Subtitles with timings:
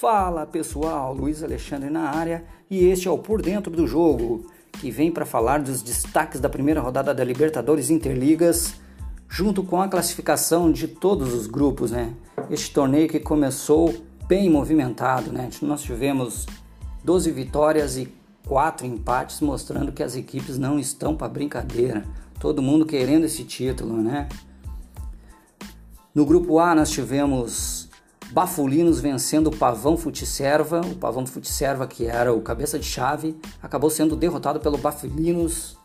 [0.00, 4.90] Fala pessoal, Luiz Alexandre na área e este é o Por Dentro do Jogo, que
[4.90, 8.76] vem para falar dos destaques da primeira rodada da Libertadores Interligas,
[9.28, 12.14] junto com a classificação de todos os grupos, né?
[12.48, 13.94] Este torneio que começou
[14.26, 15.50] bem movimentado, né?
[15.60, 16.46] Nós tivemos
[17.04, 18.10] 12 vitórias e
[18.48, 22.06] 4 empates, mostrando que as equipes não estão para brincadeira.
[22.38, 24.30] Todo mundo querendo esse título, né?
[26.14, 27.79] No grupo A nós tivemos
[28.32, 30.80] Bafulinos vencendo o Pavão Futisserva.
[30.80, 35.76] O Pavão Futisserva, que era o cabeça de chave, acabou sendo derrotado pelo Bafulinos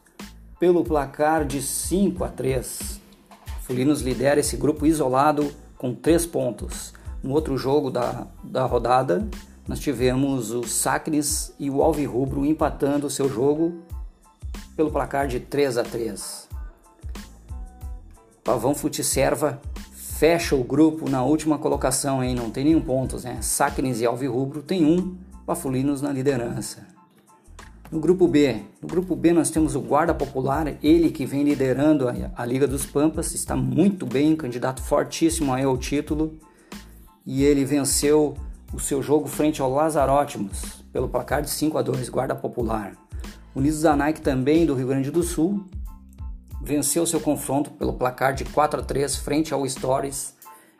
[0.59, 3.02] pelo placar de 5 a 3.
[3.48, 6.94] Bafulinos lidera esse grupo isolado com 3 pontos.
[7.23, 9.27] No outro jogo da, da rodada,
[9.68, 13.82] nós tivemos o Sacres e o Alvirrubro empatando o seu jogo
[14.76, 16.48] pelo placar de 3 a 3.
[18.43, 19.59] Pavão Futisserva
[20.18, 22.34] fecha o grupo na última colocação, hein?
[22.34, 23.38] Não tem nenhum pontos, né?
[23.41, 26.88] Sacnes e Alvirrubro tem um, Bafulinos na liderança.
[27.91, 32.07] No grupo B, no grupo B nós temos o Guarda Popular, ele que vem liderando
[32.07, 36.40] a, a Liga dos Pampas, está muito bem, candidato fortíssimo aí ao título,
[37.26, 38.35] e ele venceu
[38.74, 42.94] o seu jogo frente ao Lazarótimos pelo placar de 5 a 2, Guarda Popular.
[43.54, 45.63] Unidos da Nike também do Rio Grande do Sul
[46.61, 50.35] venceu seu confronto pelo placar de 4 a 3 frente ao Stories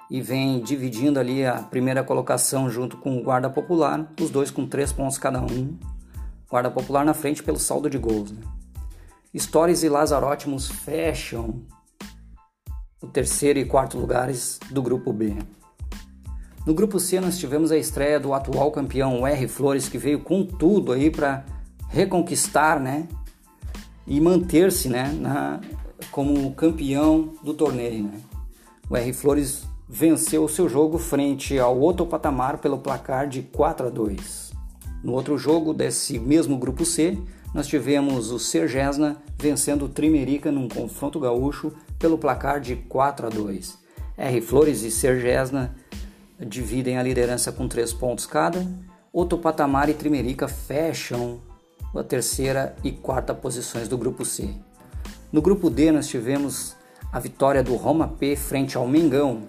[0.10, 4.68] e vem dividindo ali a primeira colocação junto com o Guarda Popular, os dois com
[4.68, 5.78] 3 pontos cada um.
[6.50, 8.32] Guarda Popular na frente pelo saldo de gols.
[8.32, 8.42] Né?
[9.38, 11.64] Stories e Lazarótimos fecham
[13.02, 15.36] o terceiro e quarto lugares do grupo B.
[16.66, 20.44] No grupo C nós tivemos a estreia do atual campeão R Flores que veio com
[20.46, 21.46] tudo aí para
[21.90, 23.08] reconquistar, né,
[24.08, 25.60] e manter-se né, na,
[26.12, 28.04] como campeão do torneio.
[28.04, 28.22] Né?
[28.90, 33.88] O R Flores venceu o seu jogo frente ao outro patamar pelo placar de 4
[33.88, 34.54] a 2.
[35.04, 37.18] No outro jogo desse mesmo grupo C,
[37.54, 43.30] nós tivemos o Sergesna vencendo o Trimerica num confronto gaúcho pelo placar de 4 a
[43.30, 43.78] 2.
[44.18, 45.76] R Flores e Sergesna
[46.40, 48.66] dividem a liderança com 3 pontos cada.
[49.14, 51.40] Outro patamar e Trimerica fecham
[52.00, 54.50] a terceira e quarta posições do grupo C.
[55.32, 56.76] No grupo D nós tivemos
[57.12, 59.44] a vitória do Roma P frente ao Mengão.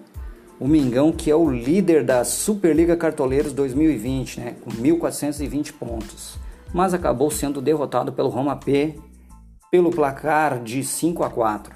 [0.59, 6.37] O Mengão que é o líder da Superliga Cartoleiros 2020, né, com 1.420 pontos,
[6.73, 8.99] mas acabou sendo derrotado pelo Roma P
[9.69, 11.75] pelo placar de 5 a 4.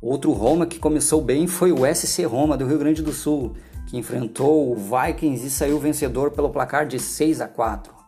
[0.00, 3.54] Outro Roma que começou bem foi o SC Roma do Rio Grande do Sul,
[3.86, 7.99] que enfrentou o Vikings e saiu vencedor pelo placar de 6 a 4.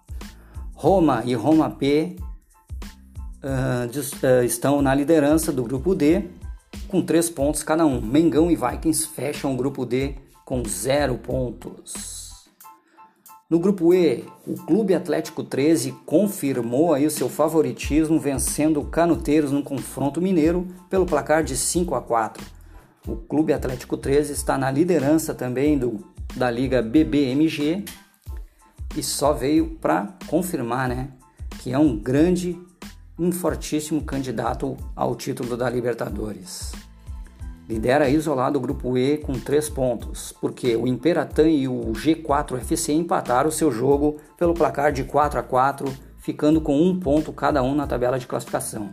[0.83, 2.17] Roma e Roma P
[3.41, 6.25] uh, estão na liderança do grupo D
[6.89, 8.01] com três pontos cada um.
[8.01, 12.49] Mengão e Vikings fecham o grupo D com zero pontos.
[13.49, 19.53] No grupo E, o Clube Atlético 13 confirmou aí o seu favoritismo vencendo o Canuteiros
[19.53, 22.45] no confronto mineiro pelo placar de 5 a 4.
[23.07, 26.05] O Clube Atlético 13 está na liderança também do,
[26.35, 27.85] da Liga BBMG
[28.97, 31.11] e só veio para confirmar, né,
[31.59, 32.59] que é um grande,
[33.19, 36.73] um fortíssimo candidato ao título da Libertadores.
[37.69, 42.93] Lidera isolado o grupo E com três pontos, porque o Imperatan e o G4 FC
[42.93, 45.87] empataram seu jogo pelo placar de 4 a 4,
[46.19, 48.91] ficando com um ponto cada um na tabela de classificação.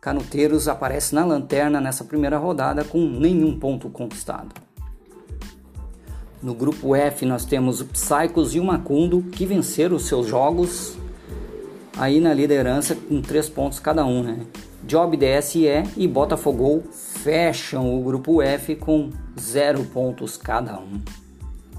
[0.00, 4.54] Canuteiros aparece na lanterna nessa primeira rodada com nenhum ponto conquistado.
[6.44, 10.94] No grupo F nós temos o Psychos e o Macundo que venceram os seus jogos
[11.96, 14.40] aí na liderança com três pontos cada um, né?
[14.82, 15.64] Job DSE
[15.96, 19.08] e Botafogo fecham o grupo F com
[19.40, 21.00] zero pontos cada um.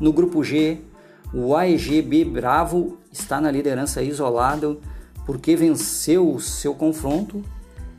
[0.01, 0.79] No grupo G,
[1.31, 4.81] o AEGB Bravo está na liderança isolado
[5.27, 7.43] porque venceu o seu confronto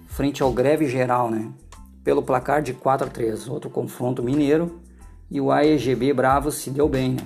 [0.09, 1.49] frente ao Greve Geral, né?
[2.03, 3.47] Pelo placar de 4 a 3.
[3.47, 4.81] Outro confronto mineiro
[5.31, 7.23] e o AEGB Bravo se deu bem, né?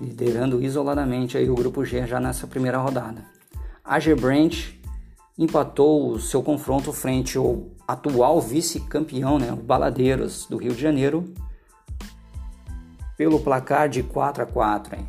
[0.00, 3.24] liderando isoladamente aí o grupo G já nessa primeira rodada.
[3.84, 4.80] A Gerbrandt
[5.36, 11.32] empatou o seu confronto frente ao atual vice-campeão, né, o Baladeiros do Rio de Janeiro,
[13.16, 14.96] pelo placar de 4 a 4.
[14.96, 15.08] Hein?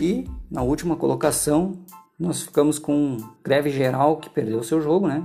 [0.00, 1.84] E na última colocação
[2.18, 5.24] nós ficamos com Greve Geral que perdeu seu jogo, né?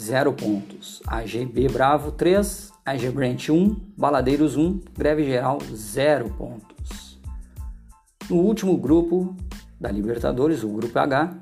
[0.00, 1.02] Zero pontos.
[1.06, 7.20] AGB Bravo 3, AG Branch 1, Baladeiros 1, Greve Geral 0 pontos.
[8.28, 9.36] No último grupo
[9.80, 11.32] da Libertadores, o grupo H,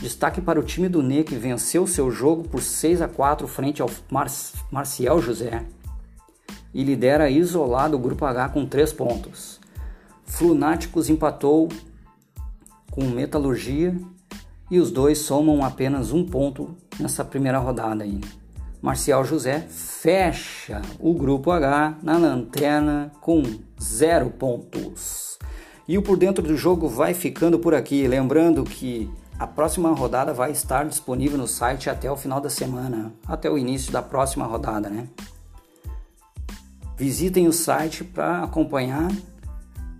[0.00, 3.80] destaque para o time do NE que venceu seu jogo por 6 a 4 frente
[3.80, 4.26] ao Mar
[4.70, 5.64] Marcial José.
[6.74, 9.60] e lidera isolado o grupo H com 3 pontos.
[10.24, 11.68] Flunáticos empatou
[12.90, 13.96] com Metalurgia
[14.70, 18.20] e os dois somam apenas um ponto nessa primeira rodada aí.
[18.86, 23.42] Marcial José fecha o grupo H na lanterna com
[23.82, 25.40] zero pontos.
[25.88, 28.06] E o Por Dentro do Jogo vai ficando por aqui.
[28.06, 29.10] Lembrando que
[29.40, 33.58] a próxima rodada vai estar disponível no site até o final da semana, até o
[33.58, 35.08] início da próxima rodada, né?
[36.96, 39.10] Visitem o site para acompanhar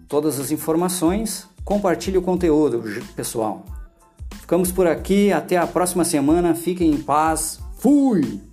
[0.07, 1.49] todas as informações.
[1.65, 2.85] Compartilhe o conteúdo,
[3.17, 3.65] pessoal.
[4.31, 6.55] Ficamos por aqui, até a próxima semana.
[6.55, 7.59] Fiquem em paz.
[7.79, 8.47] Fui!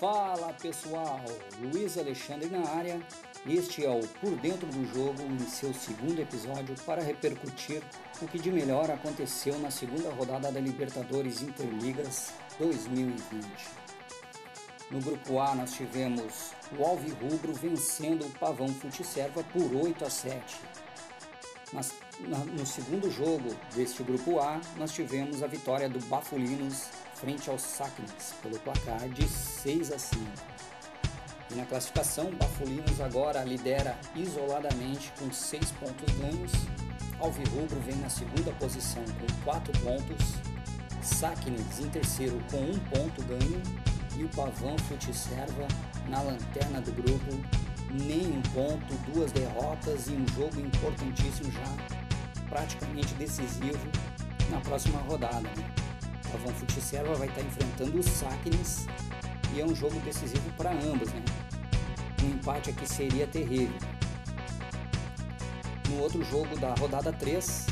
[0.00, 1.20] Fala pessoal,
[1.60, 2.98] Luiz Alexandre na área.
[3.46, 7.82] Este é o Por Dentro do Jogo em seu segundo episódio para repercutir
[8.22, 13.46] o que de melhor aconteceu na segunda rodada da Libertadores Interligas 2020.
[14.90, 20.08] No grupo A nós tivemos o Alvi Rubro vencendo o Pavão Futserva por 8 a
[20.08, 20.60] 7.
[21.74, 26.88] Nas, na, no segundo jogo deste grupo A, nós tivemos a vitória do Bafulinos
[27.20, 30.24] frente ao Sacnes pelo placar de 6 a 5.
[31.50, 36.52] E na classificação, o Bafulinos agora lidera isoladamente com 6 pontos ganhos.
[37.18, 40.34] Alvirrubro vem na segunda posição com 4 pontos.
[41.02, 43.62] Sacnes em terceiro com 1 ponto ganho
[44.16, 45.68] e o Pavão Futserva
[46.08, 47.32] na lanterna do grupo,
[47.90, 53.88] nenhum ponto, duas derrotas e um jogo importantíssimo já, praticamente decisivo
[54.50, 55.48] na próxima rodada.
[55.48, 55.79] Né?
[56.30, 58.86] O Pavão Futserva vai estar enfrentando o Sacnes
[59.52, 61.12] e é um jogo decisivo para ambos.
[61.12, 61.24] Né?
[62.22, 63.76] Um empate aqui seria terrível.
[65.88, 67.66] No outro jogo da rodada 3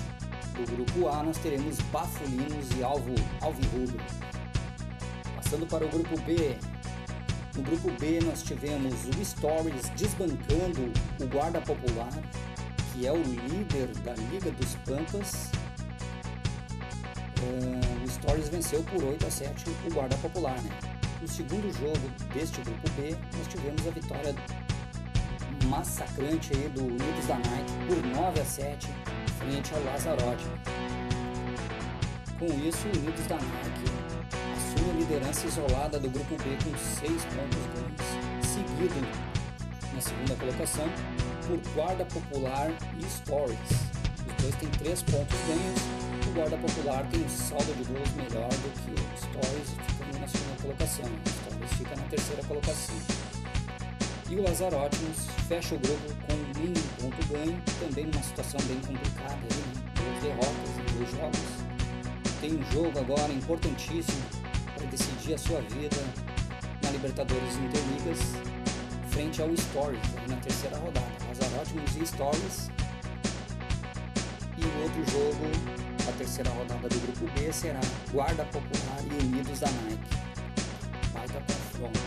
[0.56, 4.04] do grupo A, nós teremos Bafulinos e Alvo Alvirrubro.
[5.36, 6.56] Passando para o grupo B,
[7.54, 12.10] no grupo B nós tivemos o Stories desbancando o guarda popular,
[12.92, 15.52] que é o líder da Liga dos Pampas.
[17.40, 20.60] O Stories venceu por 8 a 7 o guarda popular.
[20.62, 20.70] Né?
[21.20, 24.34] No segundo jogo deste grupo B, nós tivemos a vitória
[25.66, 28.88] massacrante aí do Unidos da Nike por 9 a 7
[29.38, 30.44] frente ao Lazarote.
[32.38, 34.08] Com isso, o Unidos da Nike
[34.56, 39.08] assume a liderança isolada do grupo B com 6 pontos ganhos, seguido
[39.94, 40.84] na segunda colocação
[41.46, 43.58] por Guarda Popular e Stories.
[44.26, 45.80] Os dois têm 3 pontos ganhos,
[46.38, 50.62] Guarda Popular tem um saldo de gols melhor do que o Stories, ficando na segunda
[50.62, 51.04] colocação.
[51.04, 52.94] O Stories fica na terceira colocação.
[54.30, 59.34] E o Lazarotimus fecha o grupo com nenhum ponto ganho, também numa situação bem complicada,
[59.34, 59.82] né?
[59.96, 62.40] duas derrotas em dois jogos.
[62.40, 64.22] Tem um jogo agora importantíssimo
[64.76, 65.96] para decidir a sua vida
[66.84, 68.20] na Libertadores Interligas
[69.10, 71.04] frente ao Stories na terceira rodada.
[71.26, 72.70] Lazarotimus e Stories.
[74.56, 79.60] E o outro jogo, a terceira rodada do grupo B, será Guarda Popular e Unidos
[79.60, 80.16] da Nike.
[81.12, 82.00] Baita confronto.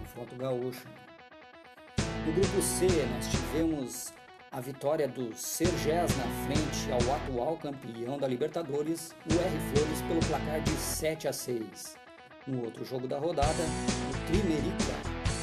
[0.00, 0.86] Confronto gaúcho.
[2.26, 4.12] No grupo C, nós tivemos
[4.50, 10.20] a vitória do Sergés na frente ao atual campeão da Libertadores, o R Flores, pelo
[10.26, 11.96] placar de 7 a 6.
[12.46, 14.94] No outro jogo da rodada, o Trimerica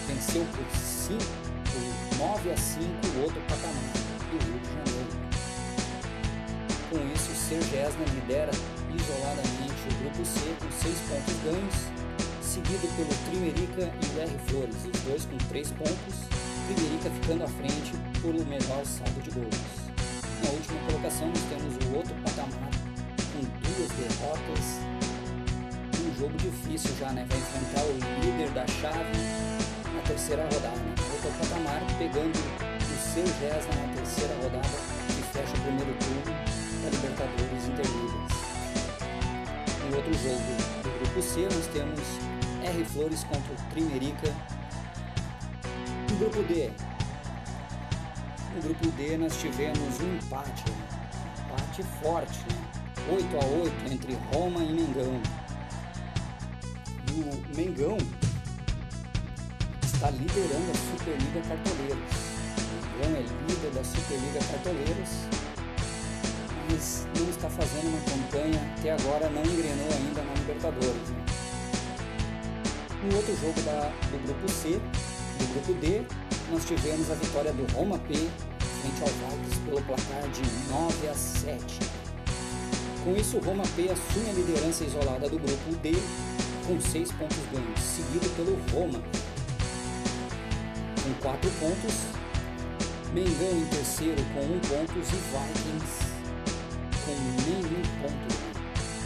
[0.07, 1.19] venceu por 5,
[1.71, 2.85] por 9 a 5
[3.15, 3.93] o outro patamar
[4.31, 5.26] do Rio de Janeiro.
[6.89, 8.51] Com isso, Sergesna lidera
[8.95, 11.75] isoladamente o grupo C com 6 pontos ganhos,
[12.41, 16.15] seguido pelo Trimerica e R Flores, os dois com 3 pontos,
[16.65, 17.91] Frederica ficando à frente
[18.21, 19.91] por o melhor saldo de gols.
[20.43, 22.71] Na última colocação nós temos o outro patamar
[23.33, 24.87] com duas derrotas
[26.07, 27.25] um jogo difícil já, né?
[27.27, 27.91] Vai enfrentar o
[28.23, 29.11] líder da chave
[29.93, 30.77] na terceira rodada.
[30.77, 30.95] Né?
[31.11, 34.67] Outro patamar pegando o seu na terceira rodada
[35.09, 36.46] e fecha o primeiro turno
[36.87, 38.31] da Libertadores Interligas.
[39.89, 41.99] No outro jogo do grupo C nós temos
[42.63, 44.33] R Flores contra o Trimerica
[46.17, 46.71] grupo D.
[48.55, 53.13] No grupo D nós tivemos um empate, um empate forte, né?
[53.13, 55.21] 8 a 8 entre Roma e Mengão.
[57.11, 57.97] O Mengão
[59.83, 62.13] está liderando a Superliga Cartoleiros.
[62.57, 65.09] O Mengão é líder da Superliga Cartoleiros,
[66.77, 71.09] mas não está fazendo uma campanha, até agora não engrenou ainda na Libertadores.
[71.09, 71.25] Né?
[73.09, 74.79] No outro jogo da, do grupo C,
[75.39, 76.03] no grupo D,
[76.51, 80.41] nós tivemos a vitória do Roma P frente ao Valdes pelo placar de
[80.71, 81.79] 9 a 7.
[83.03, 85.93] Com isso, Roma P assume a liderança isolada do grupo D
[86.67, 89.01] com 6 pontos ganhos, seguido pelo Roma
[91.03, 91.93] com 4 pontos,
[93.13, 96.16] Mengão em terceiro com 1 um ponto e Vikings
[97.07, 97.13] com
[97.49, 98.35] nenhum ponto.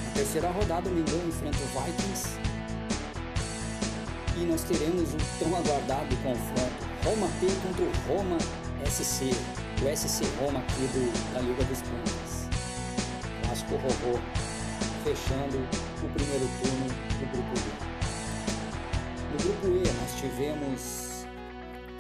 [0.06, 2.42] Na terceira rodada, o Mengão enfrenta o Vikings
[4.38, 8.38] e nós teremos o tão aguardado confronto Roma P contra o Roma
[8.90, 9.26] SC,
[9.82, 12.50] o SC Roma aqui do, da Liga dos Pontos.
[13.44, 14.20] Clássico Rorô,
[15.04, 15.58] fechando
[16.04, 16.88] o primeiro turno
[17.20, 17.92] do grupo E.
[19.32, 21.11] No grupo E nós tivemos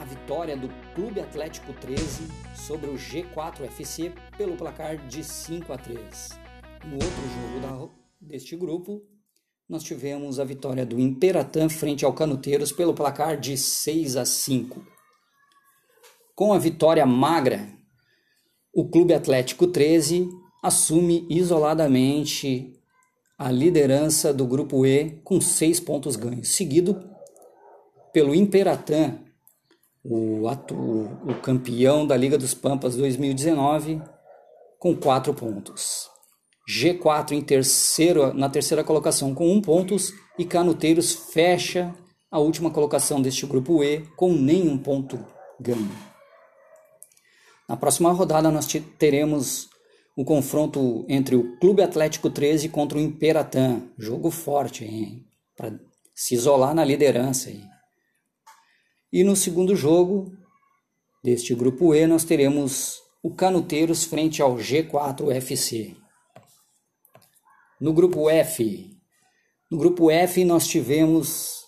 [0.02, 5.78] a vitória do Clube Atlético 13 sobre o G4 FC pelo placar de 5 a
[5.78, 6.30] 3.
[6.86, 9.04] No outro jogo da, deste grupo,
[9.70, 14.84] nós tivemos a vitória do Imperatã frente ao Canuteiros pelo placar de 6 a 5.
[16.34, 17.70] Com a vitória magra,
[18.74, 20.28] o Clube Atlético 13
[20.64, 22.74] assume isoladamente
[23.38, 27.08] a liderança do grupo E com seis pontos ganhos, seguido
[28.12, 29.20] pelo Imperatã,
[30.04, 34.02] o, o campeão da Liga dos Pampas 2019,
[34.80, 36.10] com quatro pontos.
[36.70, 41.94] G4 em terceiro, na terceira colocação com um pontos e Canuteiros fecha
[42.30, 45.20] a última colocação deste grupo E com nenhum ponto
[45.60, 45.92] ganho.
[47.68, 48.68] Na próxima rodada nós
[48.98, 49.70] teremos
[50.16, 53.82] o confronto entre o Clube Atlético 13 contra o Imperatã.
[53.98, 55.26] Jogo forte?
[55.58, 55.80] Para
[56.14, 57.50] se isolar na liderança.
[57.50, 57.64] Hein?
[59.12, 60.32] E no segundo jogo
[61.22, 65.96] deste grupo E nós teremos o Canuteiros frente ao G4 FC.
[67.80, 68.98] No grupo F,
[69.70, 71.66] no grupo F nós tivemos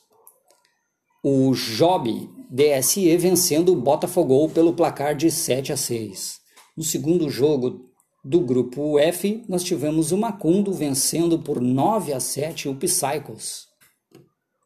[1.22, 6.40] o Job DSE vencendo o Botafogo pelo placar de 7 a 6.
[6.78, 7.90] No segundo jogo
[8.24, 13.68] do grupo F, nós tivemos o Macundo vencendo por 9 a 7 o Psychos.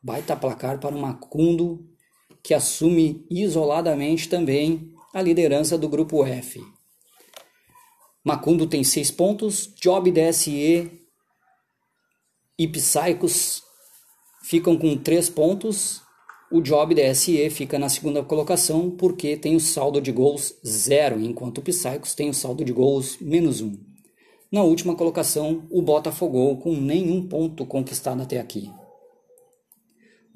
[0.01, 1.96] Baita placar para o Macundo,
[2.47, 6.63] que assume isoladamente também a liderança do grupo F.
[8.23, 10.89] Macundo tem 6 pontos, Job DSE
[12.57, 13.61] e Psychos
[14.45, 16.01] ficam com três pontos.
[16.49, 21.19] O Job da SE fica na segunda colocação porque tem o saldo de gols zero,
[21.19, 23.77] enquanto o Psychos tem o saldo de gols menos um.
[24.49, 28.71] Na última colocação, o Botafogo com nenhum ponto conquistado até aqui.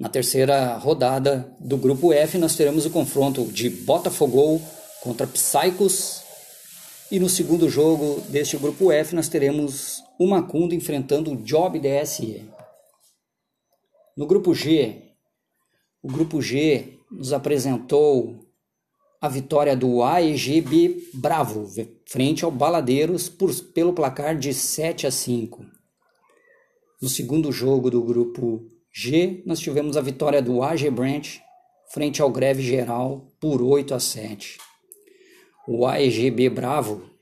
[0.02, 4.60] Na terceira rodada do grupo F, nós teremos o confronto de Botafogo
[5.00, 6.24] contra Psychos.
[7.08, 12.44] E no segundo jogo deste grupo F, nós teremos o Macundo enfrentando o Job DSE.
[14.16, 15.12] No grupo G,
[16.02, 18.44] o grupo G nos apresentou
[19.20, 21.70] a vitória do AEGB Bravo
[22.08, 25.64] frente ao Baladeiros por, pelo placar de 7 a 5.
[27.00, 31.40] No segundo jogo do grupo G, nós tivemos a vitória do AG Branch
[31.92, 34.58] frente ao Greve Geral por 8 a 7.
[35.66, 37.12] O AEGB Bravo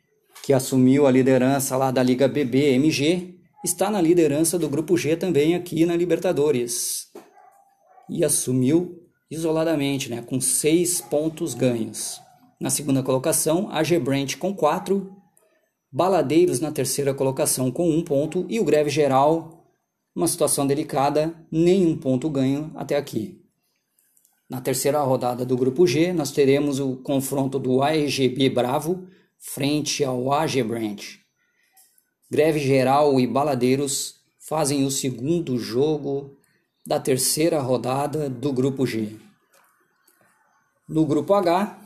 [0.42, 5.54] que assumiu a liderança lá da Liga BBMG, está na liderança do Grupo G também
[5.54, 7.08] aqui na Libertadores.
[8.08, 9.00] E assumiu
[9.30, 12.20] isoladamente, né, com seis pontos ganhos.
[12.58, 15.14] Na segunda colocação, a Gebrant com quatro,
[15.92, 19.59] Baladeiros na terceira colocação com um ponto e o Greve Geral,
[20.14, 23.40] uma situação delicada, nenhum ponto ganho até aqui.
[24.48, 29.06] Na terceira rodada do Grupo G, nós teremos o confronto do AEGB Bravo
[29.38, 31.20] frente ao AG Branch.
[32.30, 36.36] Greve Geral e Baladeiros fazem o segundo jogo
[36.84, 39.16] da terceira rodada do Grupo G.
[40.88, 41.78] No Grupo H,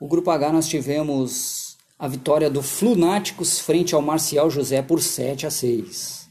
[0.00, 5.46] o Grupo H nós tivemos a vitória do Flunáticos frente ao Marcial José por 7
[5.46, 6.23] a 6.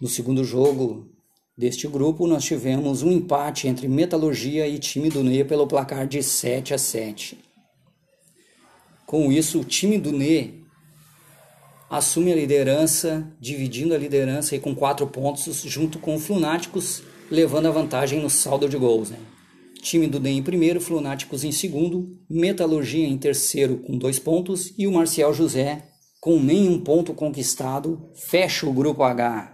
[0.00, 1.08] No segundo jogo
[1.56, 6.22] deste grupo, nós tivemos um empate entre Metalurgia e time do Ney pelo placar de
[6.22, 7.38] 7 a 7.
[9.06, 10.64] Com isso, o time do Nê
[11.88, 17.66] assume a liderança, dividindo a liderança aí com quatro pontos, junto com o Flunáticos, levando
[17.66, 19.10] a vantagem no saldo de gols.
[19.10, 19.18] Né?
[19.80, 24.86] Time do Nê em primeiro, Flunáticos em segundo, Metalurgia em terceiro com dois pontos e
[24.86, 25.84] o Marcial José
[26.24, 29.53] com nenhum ponto conquistado, fecha o grupo H.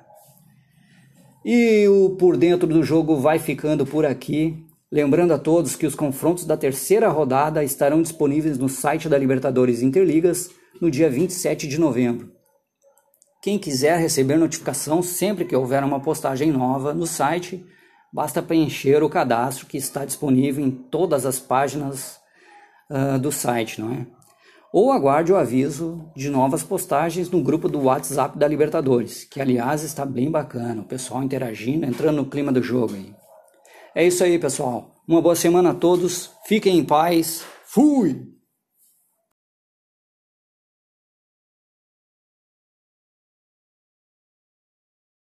[1.44, 4.66] E o por dentro do jogo vai ficando por aqui.
[4.92, 9.82] Lembrando a todos que os confrontos da terceira rodada estarão disponíveis no site da Libertadores
[9.82, 12.32] Interligas no dia 27 de novembro.
[13.42, 17.64] Quem quiser receber notificação sempre que houver uma postagem nova no site,
[18.12, 22.18] basta preencher o cadastro que está disponível em todas as páginas
[22.90, 24.06] uh, do site, não é?
[24.72, 29.82] Ou aguarde o aviso de novas postagens no grupo do WhatsApp da Libertadores, que aliás
[29.82, 33.14] está bem bacana, o pessoal interagindo, entrando no clima do jogo aí.
[33.94, 34.94] É isso aí, pessoal.
[35.06, 36.30] Uma boa semana a todos.
[36.46, 37.42] Fiquem em paz.
[37.64, 38.39] Fui!